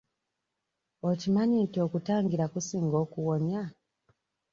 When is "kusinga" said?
2.53-2.95